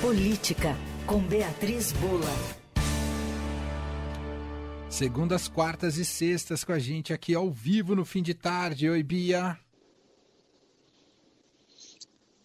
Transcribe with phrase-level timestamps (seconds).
[0.00, 0.74] Política,
[1.06, 2.24] com Beatriz Bula.
[4.88, 8.88] Segundas, quartas e sextas com a gente aqui ao vivo no fim de tarde.
[8.88, 9.58] Oi, Bia.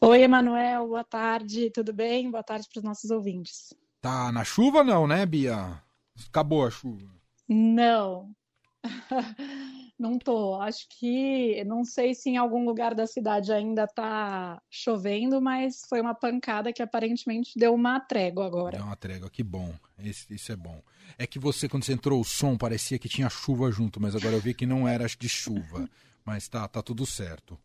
[0.01, 0.89] Oi, Emanuel.
[0.89, 1.71] Boa tarde.
[1.71, 2.29] Tudo bem?
[2.29, 3.73] Boa tarde para os nossos ouvintes.
[4.01, 5.81] Tá na chuva não, né, Bia?
[6.27, 7.09] Acabou a chuva.
[7.47, 8.35] Não.
[9.97, 10.55] Não tô.
[10.55, 16.01] Acho que não sei se em algum lugar da cidade ainda tá chovendo, mas foi
[16.01, 18.77] uma pancada que aparentemente deu uma trégua agora.
[18.77, 19.73] Deu uma trégua, que bom.
[19.97, 20.81] Esse, isso é bom.
[21.17, 24.35] É que você, quando você entrou o som, parecia que tinha chuva junto, mas agora
[24.35, 25.89] eu vi que não era de chuva.
[26.25, 27.57] Mas tá, tá tudo certo.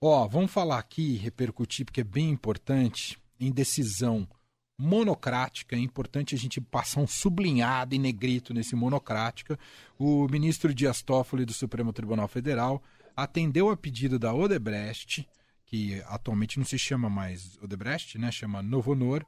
[0.00, 4.28] Ó, vamos falar aqui, repercutir, porque é bem importante, em decisão
[4.82, 5.76] monocrática.
[5.76, 9.58] É importante a gente passar um sublinhado em negrito nesse monocrática.
[9.96, 12.82] O ministro Dias Toffoli do Supremo Tribunal Federal
[13.16, 15.28] atendeu a pedido da Odebrecht,
[15.64, 18.32] que atualmente não se chama mais Odebrecht, né?
[18.32, 19.24] Chama Novo Honor.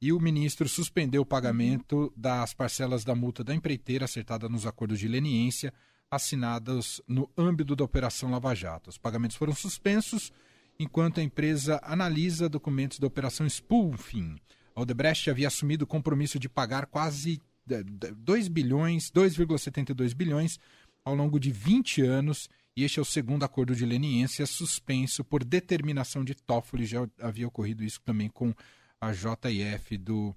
[0.00, 4.98] E o ministro suspendeu o pagamento das parcelas da multa da empreiteira acertada nos acordos
[4.98, 5.72] de leniência
[6.10, 8.90] assinados no âmbito da Operação Lava Jato.
[8.90, 10.32] Os pagamentos foram suspensos
[10.78, 14.36] enquanto a empresa analisa documentos da Operação Spoofing,
[14.74, 20.58] a Odebrecht havia assumido o compromisso de pagar quase 2 bilhões, 2,72 bilhões
[21.04, 25.44] ao longo de 20 anos, e este é o segundo acordo de leniência suspenso por
[25.44, 26.86] determinação de Toffoli.
[26.86, 28.52] Já havia ocorrido isso também com
[29.00, 30.34] a JF do,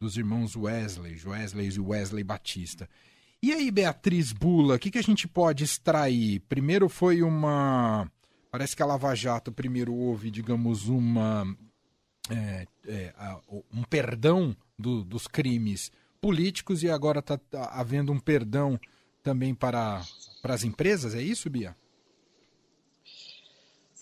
[0.00, 2.88] dos irmãos Wesley, Wesley e Wesley Batista.
[3.40, 6.40] E aí, Beatriz Bula, o que, que a gente pode extrair?
[6.48, 8.10] Primeiro foi uma.
[8.50, 11.46] Parece que a Lava Jato primeiro houve, digamos, uma
[12.30, 13.14] é, é,
[13.72, 15.90] um perdão do, dos crimes
[16.20, 18.78] políticos e agora está tá havendo um perdão
[19.22, 20.02] também para,
[20.40, 21.76] para as empresas, é isso, Bia?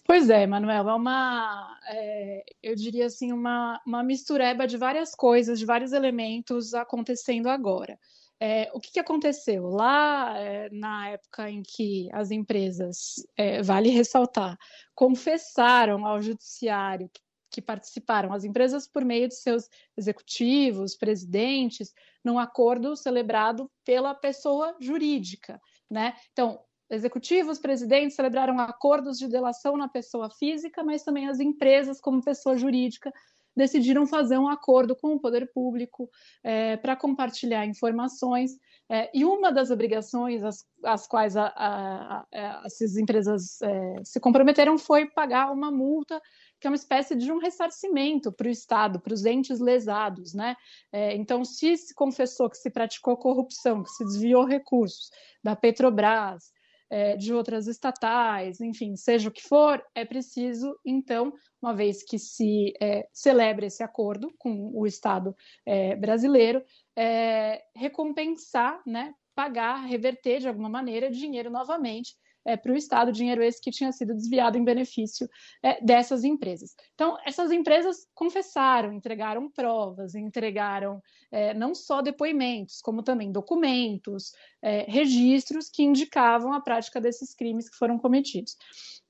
[0.07, 5.59] Pois é, Manuel, é uma, é, eu diria assim, uma, uma mistureba de várias coisas,
[5.59, 7.99] de vários elementos acontecendo agora.
[8.39, 9.69] É, o que, que, aconteceu?
[9.69, 14.57] Lá é, na época em que as empresas, é, vale ressaltar,
[14.95, 17.21] confessaram ao judiciário que
[17.57, 24.77] que participaram, as empresas por meio de seus executivos, presidentes, num acordo celebrado pela pessoa
[24.79, 25.59] jurídica,
[25.91, 26.15] né?
[26.33, 32.23] Então, executivos, presidentes celebraram acordos de delação na pessoa física, mas também as empresas, como
[32.23, 33.11] pessoa jurídica,
[33.57, 36.11] decidiram fazer um acordo com o poder público
[36.45, 38.51] é, para compartilhar informações.
[38.89, 40.43] É, e uma das obrigações
[40.85, 46.21] às, quais a, a, a, essas empresas é, se comprometeram foi pagar uma multa
[46.61, 50.57] que é uma espécie de um ressarcimento para o Estado, para os entes lesados, né?
[50.93, 55.11] É, então, se se confessou que se praticou corrupção, que se desviou recursos
[55.43, 56.51] da Petrobras,
[56.89, 62.19] é, de outras estatais, enfim, seja o que for, é preciso, então, uma vez que
[62.19, 65.35] se é, celebre esse acordo com o Estado
[65.65, 66.63] é, brasileiro,
[66.97, 72.15] é, recompensar, né, pagar, reverter de alguma maneira dinheiro novamente
[72.47, 75.29] é, para o Estado, dinheiro esse que tinha sido desviado em benefício
[75.63, 76.75] é, dessas empresas.
[76.95, 81.03] Então, essas empresas confessaram, entregaram provas, entregaram
[81.33, 87.69] é, não só depoimentos, como também documentos, é, registros que indicavam a prática desses crimes
[87.69, 88.57] que foram cometidos.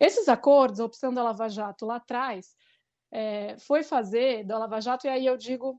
[0.00, 2.54] Esses acordos, a opção da Lava Jato lá atrás,
[3.12, 5.78] é, foi fazer da Lava Jato, e aí eu digo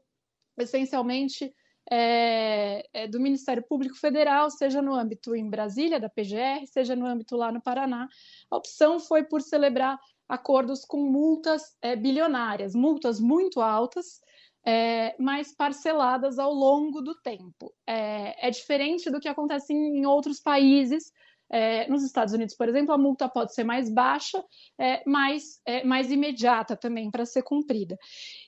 [0.60, 1.54] essencialmente
[1.90, 7.06] é, é, do Ministério Público Federal, seja no âmbito em Brasília, da PGR, seja no
[7.06, 8.08] âmbito lá no Paraná.
[8.52, 14.20] A opção foi por celebrar acordos com multas é, bilionárias, multas muito altas,
[14.66, 17.74] é, mas parceladas ao longo do tempo.
[17.88, 21.12] É, é diferente do que acontece em, em outros países,
[21.50, 24.44] é, nos Estados Unidos, por exemplo, a multa pode ser mais baixa,
[24.78, 27.98] é, mais, é, mais imediata também para ser cumprida.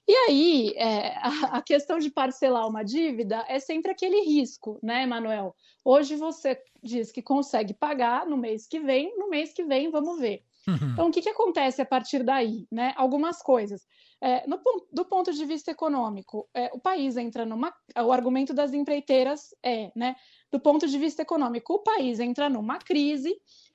[0.08, 5.06] E aí, é, a, a, questão de parcelar uma dívida é sempre aquele risco, né,
[5.06, 5.56] Manuel?
[5.84, 10.20] Hoje você diz que consegue pagar no mês que vem, no mês que vem vamos
[10.20, 10.44] ver.
[10.70, 10.92] Uhum.
[10.94, 12.68] Então, o que, que acontece a partir daí?
[12.72, 12.94] Né?
[12.96, 13.82] Algumas coisas.
[14.22, 14.60] É, no,
[14.92, 17.74] do ponto de vista econômico, é, o país entra numa.
[18.06, 20.16] O argumento das empreiteiras é, né?
[20.52, 23.34] Do ponto de vista econômico, o país entra numa crise,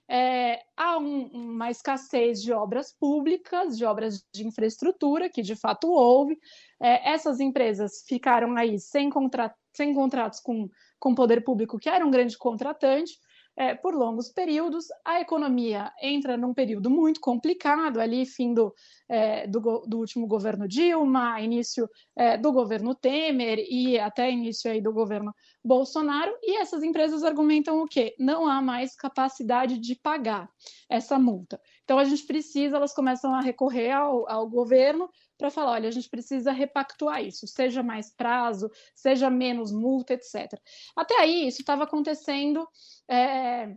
[0.09, 5.89] é, há um, uma escassez de obras públicas, de obras de infraestrutura, que de fato
[5.89, 6.39] houve.
[6.81, 10.69] É, essas empresas ficaram aí sem, contra, sem contratos com,
[10.99, 13.15] com o poder público, que era um grande contratante
[13.57, 14.87] é, por longos períodos.
[15.05, 18.75] A economia entra num período muito complicado, ali, fim do,
[19.09, 24.81] é, do, do, último governo Dilma, início é, do governo Temer e até início aí
[24.81, 25.35] do governo
[25.65, 28.15] Bolsonaro, e essas empresas argumentam o quê?
[28.19, 30.49] Não há mais capacidade de pagar
[30.89, 31.61] essa multa.
[31.85, 35.09] Então a gente precisa, elas começam a recorrer ao, ao governo
[35.39, 40.59] para falar: olha, a gente precisa repactuar isso, seja mais prazo, seja menos multa, etc.
[40.97, 42.67] Até aí, isso estava acontecendo.
[43.09, 43.77] É,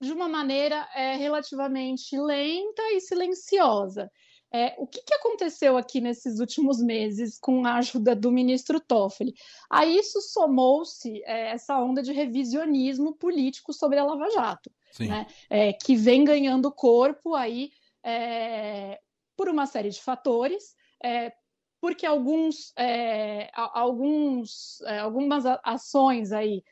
[0.00, 4.10] de uma maneira é, relativamente lenta e silenciosa.
[4.54, 9.34] É, o que, que, aconteceu aqui nesses últimos meses com a ajuda do ministro Toffoli?
[9.68, 14.70] A isso somou-se é, essa onda de revisionismo político sobre a Lava Jato,
[15.00, 15.26] né?
[15.50, 19.00] é, que vem ganhando corpo aí é,
[19.36, 21.32] por uma série de fatores, é,
[21.80, 26.62] porque alguns, é, alguns, algumas ações aí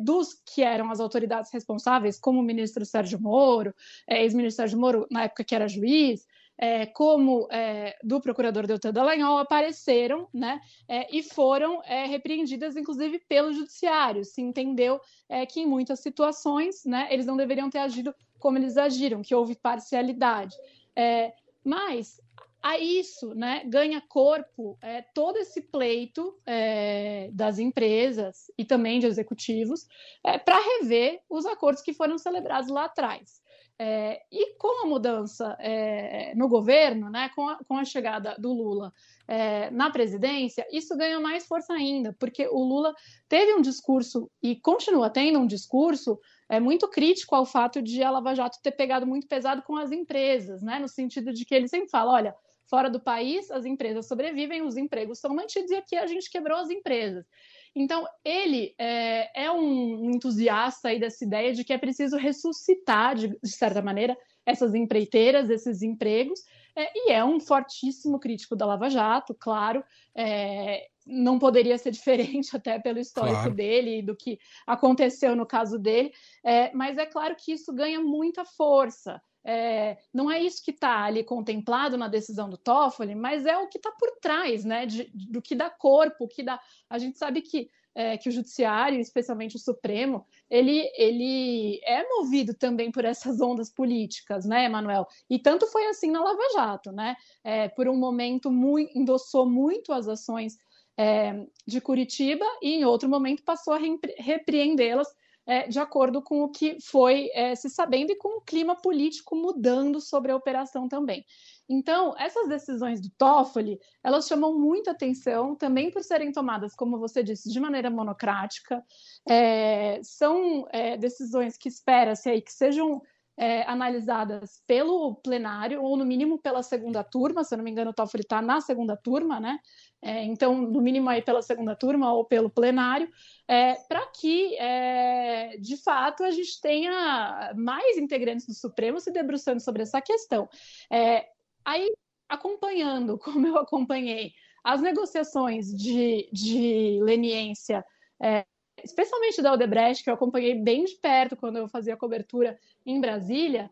[0.00, 3.74] dos que eram as autoridades responsáveis, como o ministro Sérgio Moro,
[4.08, 6.24] ex-ministro Sérgio Moro, na época que era juiz,
[6.56, 13.18] é, como é, do procurador Deltan Dallagnol apareceram né, é, e foram é, repreendidas, inclusive,
[13.28, 14.24] pelo judiciário.
[14.24, 18.76] Se entendeu é, que, em muitas situações, né, eles não deveriam ter agido como eles
[18.76, 20.54] agiram, que houve parcialidade.
[20.94, 21.32] É,
[21.64, 22.20] mas
[22.64, 29.06] a isso né, ganha corpo é, todo esse pleito é, das empresas e também de
[29.06, 29.86] executivos
[30.24, 33.42] é, para rever os acordos que foram celebrados lá atrás.
[33.76, 38.52] É, e com a mudança é, no governo, né, com, a, com a chegada do
[38.52, 38.92] Lula
[39.26, 42.94] é, na presidência, isso ganha mais força ainda, porque o Lula
[43.28, 48.12] teve um discurso e continua tendo um discurso é, muito crítico ao fato de a
[48.12, 51.66] Lava Jato ter pegado muito pesado com as empresas, né, no sentido de que ele
[51.66, 52.36] sempre fala: olha,
[52.70, 56.58] fora do país as empresas sobrevivem, os empregos são mantidos e aqui a gente quebrou
[56.58, 57.26] as empresas.
[57.74, 63.28] Então, ele é, é um entusiasta aí dessa ideia de que é preciso ressuscitar, de,
[63.28, 64.16] de certa maneira,
[64.46, 66.40] essas empreiteiras, esses empregos,
[66.76, 69.82] é, e é um fortíssimo crítico da Lava Jato, claro,
[70.14, 73.54] é, não poderia ser diferente até pelo histórico claro.
[73.54, 76.12] dele e do que aconteceu no caso dele,
[76.44, 79.20] é, mas é claro que isso ganha muita força.
[79.44, 83.68] É, não é isso que está ali contemplado na decisão do Toffoli, mas é o
[83.68, 86.58] que está por trás, né, de, do que dá corpo, que dá.
[86.88, 92.52] A gente sabe que é, que o judiciário, especialmente o Supremo, ele, ele é movido
[92.52, 95.06] também por essas ondas políticas, né, Emanuel?
[95.30, 97.14] E tanto foi assim na Lava Jato, né?
[97.44, 100.56] É, por um momento muito, endossou muito as ações
[100.98, 103.80] é, de Curitiba e em outro momento passou a
[104.18, 105.08] repreendê-las
[105.46, 109.36] é, de acordo com o que foi é, se sabendo e com o clima político
[109.36, 111.24] mudando sobre a operação também.
[111.68, 117.22] Então, essas decisões do Toffoli, elas chamam muita atenção, também por serem tomadas, como você
[117.22, 118.84] disse, de maneira monocrática.
[119.28, 123.00] É, são é, decisões que espera-se aí que sejam
[123.36, 127.90] é, analisadas pelo plenário, ou no mínimo pela segunda turma, se eu não me engano,
[127.90, 129.58] o Toffoli está na segunda turma, né?
[130.00, 133.08] É, então, no mínimo aí pela segunda turma ou pelo plenário,
[133.48, 139.60] é, para que, é, de fato, a gente tenha mais integrantes do Supremo se debruçando
[139.60, 140.48] sobre essa questão.
[140.92, 141.26] É,
[141.64, 141.90] aí,
[142.28, 144.32] acompanhando, como eu acompanhei,
[144.62, 147.84] as negociações de, de leniência
[148.22, 148.44] é,
[148.84, 153.70] especialmente da Odebrecht, que eu acompanhei bem de perto quando eu fazia cobertura em Brasília.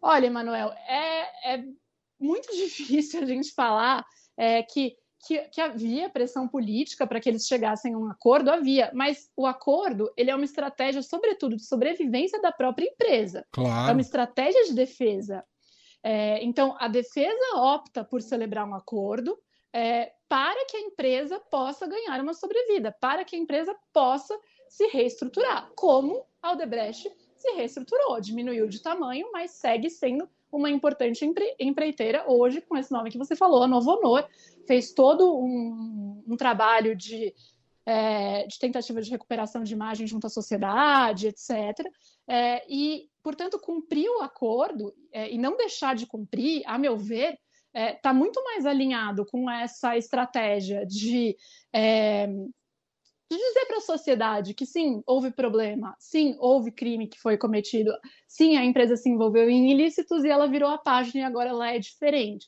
[0.00, 1.64] Olha, Emanuel, é, é
[2.20, 4.04] muito difícil a gente falar
[4.36, 4.96] é, que,
[5.26, 9.46] que, que, havia pressão política para que eles chegassem a um acordo, havia, mas o
[9.46, 13.46] acordo ele é uma estratégia, sobretudo, de sobrevivência da própria empresa.
[13.50, 13.90] Claro.
[13.90, 15.44] É uma estratégia de defesa.
[16.02, 19.38] É, então, a defesa opta por celebrar um acordo,
[19.72, 24.36] é, para que a empresa possa ganhar uma sobrevida, para que a empresa possa
[24.68, 31.24] se reestruturar, como a Odebrecht se reestruturou, diminuiu de tamanho, mas segue sendo uma importante
[31.24, 34.28] empre empreiteira hoje, com esse nome que você falou, a Novo Honor,
[34.66, 37.32] fez todo um, um trabalho de,
[37.86, 41.78] é, de, tentativa de recuperação de imagem junto à sociedade, etc.
[42.26, 47.38] É, e, portanto, cumprir o acordo é, e não deixar de cumprir, a meu ver,
[47.74, 51.36] está é, tá muito mais alinhado com essa estratégia de,
[51.72, 57.36] é, de dizer para a sociedade que sim, houve problema, sim, houve crime que foi
[57.36, 57.90] cometido,
[58.28, 61.70] sim, a empresa se envolveu em ilícitos e ela virou a página e agora ela
[61.70, 62.46] é diferente.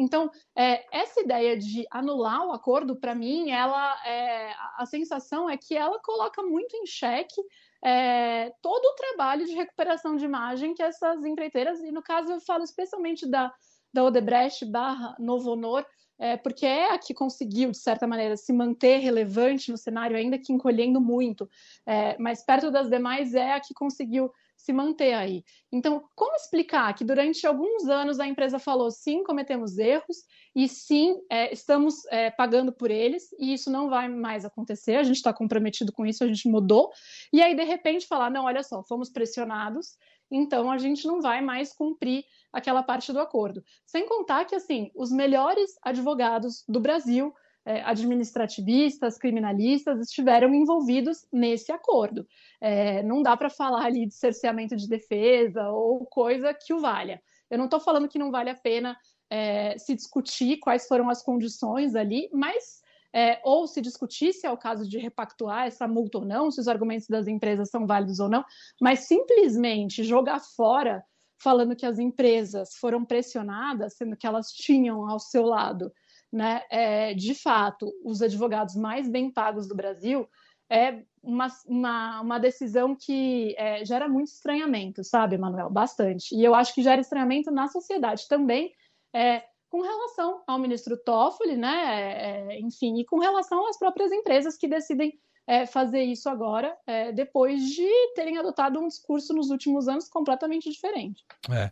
[0.00, 5.56] Então, é, essa ideia de anular o acordo, para mim, ela, é, a sensação é
[5.56, 7.42] que ela coloca muito em xeque
[7.84, 12.40] é, todo o trabalho de recuperação de imagem que essas empreiteiras, e no caso eu
[12.40, 13.52] falo especialmente da,
[13.92, 15.84] da Odebrecht barra Novo Honor,
[16.18, 20.38] é, porque é a que conseguiu, de certa maneira, se manter relevante no cenário, ainda
[20.38, 21.48] que encolhendo muito,
[21.86, 25.44] é, mas perto das demais é a que conseguiu se manter aí.
[25.72, 30.18] Então, como explicar que durante alguns anos a empresa falou sim, cometemos erros
[30.54, 35.02] e sim, é, estamos é, pagando por eles e isso não vai mais acontecer, a
[35.02, 36.90] gente está comprometido com isso, a gente mudou,
[37.32, 39.96] e aí de repente falar, não, olha só, fomos pressionados
[40.30, 43.64] então a gente não vai mais cumprir aquela parte do acordo.
[43.86, 47.34] Sem contar que, assim, os melhores advogados do Brasil,
[47.68, 52.26] é, administrativistas, criminalistas, estiveram envolvidos nesse acordo.
[52.58, 57.22] É, não dá para falar ali de cerceamento de defesa ou coisa que o valha.
[57.50, 58.96] Eu não estou falando que não vale a pena
[59.28, 62.80] é, se discutir quais foram as condições ali, mas
[63.12, 66.58] é, ou se discutir se é o caso de repactuar essa multa ou não, se
[66.60, 68.42] os argumentos das empresas são válidos ou não,
[68.80, 71.04] mas simplesmente jogar fora
[71.36, 75.92] falando que as empresas foram pressionadas, sendo que elas tinham ao seu lado,
[76.32, 80.28] né, é, de fato, os advogados mais bem pagos do Brasil,
[80.70, 85.70] é uma, uma, uma decisão que é, gera muito estranhamento, sabe, Manuel?
[85.70, 86.34] Bastante.
[86.34, 88.72] E eu acho que gera estranhamento na sociedade também,
[89.14, 92.50] é, com relação ao ministro Toffoli, né?
[92.50, 97.12] É, enfim, e com relação às próprias empresas que decidem é, fazer isso agora, é,
[97.12, 101.24] depois de terem adotado um discurso nos últimos anos completamente diferente.
[101.50, 101.70] É.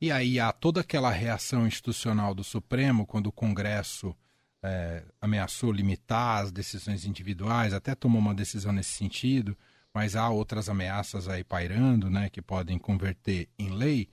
[0.00, 4.14] E aí há toda aquela reação institucional do Supremo quando o Congresso
[4.62, 9.56] é, ameaçou limitar as decisões individuais, até tomou uma decisão nesse sentido,
[9.94, 14.08] mas há outras ameaças aí pairando, né, que podem converter em lei.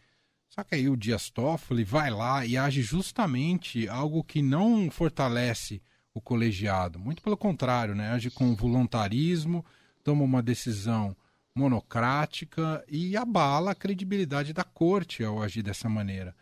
[0.48, 5.82] Só que aí o Dias Toffoli vai lá e age justamente algo que não fortalece
[6.14, 7.00] o colegiado.
[7.00, 8.12] Muito pelo contrário, né?
[8.12, 9.66] age com voluntarismo,
[10.04, 11.16] toma uma decisão
[11.56, 16.36] monocrática e abala a credibilidade da corte ao agir dessa maneira.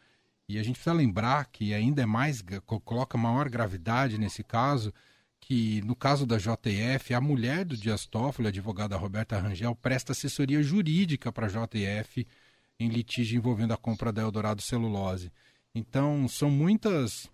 [0.47, 4.93] E a gente precisa lembrar que ainda é mais, coloca maior gravidade nesse caso,
[5.39, 10.11] que no caso da JF, a mulher do Dias Toffoli, a advogada Roberta Rangel, presta
[10.11, 12.27] assessoria jurídica para a JF
[12.79, 15.31] em litígio envolvendo a compra da Eldorado Celulose.
[15.73, 17.29] Então, são muitas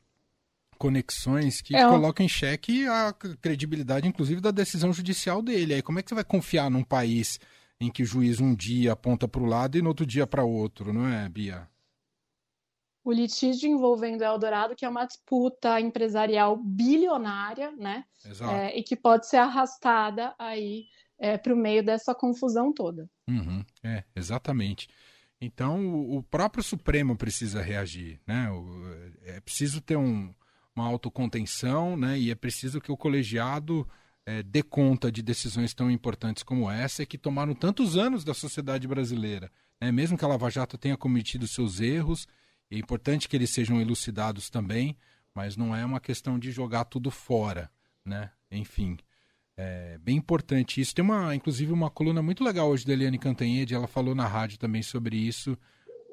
[0.77, 1.87] conexões que é.
[1.87, 5.73] colocam em xeque a credibilidade, inclusive, da decisão judicial dele.
[5.73, 7.39] Aí, como é que você vai confiar num país
[7.79, 10.43] em que o juiz um dia aponta para o lado e no outro dia para
[10.43, 11.67] outro, não é, Bia?
[13.03, 18.03] O litígio envolvendo Eldorado, que é uma disputa empresarial bilionária, né?
[18.25, 18.51] Exato.
[18.51, 23.09] É, e que pode ser arrastada aí é, para o meio dessa confusão toda.
[23.27, 24.89] Uhum, é, exatamente.
[25.39, 28.49] Então, o próprio Supremo precisa reagir, né?
[29.23, 30.33] É preciso ter um,
[30.75, 32.19] uma autocontenção, né?
[32.19, 33.87] E é preciso que o colegiado
[34.27, 38.85] é, dê conta de decisões tão importantes como essa, que tomaram tantos anos da sociedade
[38.85, 39.49] brasileira.
[39.79, 39.89] Né?
[39.89, 42.27] Mesmo que a Lava Jato tenha cometido seus erros,
[42.69, 44.97] é importante que eles sejam elucidados também,
[45.33, 47.71] mas não é uma questão de jogar tudo fora,
[48.03, 48.29] né?
[48.51, 48.97] Enfim,
[49.55, 50.93] é bem importante isso.
[50.93, 54.59] Tem uma, inclusive, uma coluna muito legal hoje da Eliane Cantanhede, ela falou na rádio
[54.59, 55.57] também sobre isso,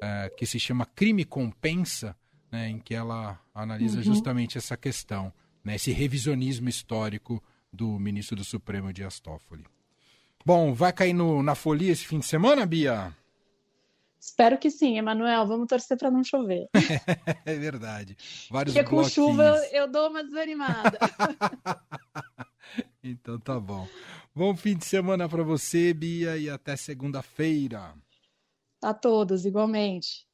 [0.01, 2.17] é, que se chama Crime Compensa,
[2.53, 4.05] né, em que ela analisa uhum.
[4.05, 5.33] justamente essa questão,
[5.65, 7.43] né, esse revisionismo histórico
[7.75, 9.65] do ministro do Supremo Dias Toffoli.
[10.47, 13.17] Bom, vai cair no, na folia esse fim de semana, Bia?
[14.21, 15.47] Espero que sim, Emanuel.
[15.47, 16.69] Vamos torcer para não chover.
[17.45, 18.17] é verdade.
[18.51, 20.99] Vários Porque com chuva eu dou uma desanimada.
[23.03, 23.87] Então tá bom.
[24.35, 27.95] Bom fim de semana para você, Bia, e até segunda-feira.
[28.83, 30.27] A todos, igualmente.